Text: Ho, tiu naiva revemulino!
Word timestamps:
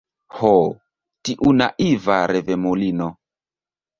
Ho, 0.35 0.53
tiu 1.29 1.51
naiva 1.59 2.17
revemulino! 2.33 3.11